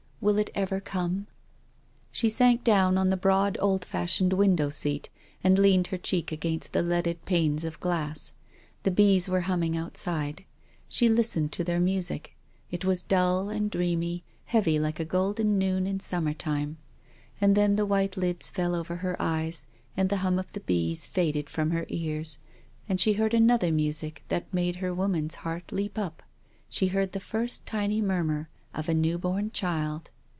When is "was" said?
12.85-13.01